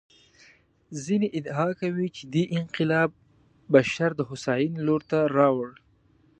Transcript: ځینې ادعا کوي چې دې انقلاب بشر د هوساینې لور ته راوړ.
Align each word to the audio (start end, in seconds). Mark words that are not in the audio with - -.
ځینې 1.03 1.27
ادعا 1.37 1.67
کوي 1.81 2.07
چې 2.15 2.21
دې 2.33 2.43
انقلاب 2.57 3.09
بشر 3.73 4.09
د 4.15 4.21
هوساینې 4.29 4.79
لور 4.87 5.01
ته 5.09 5.17
راوړ. 5.37 5.69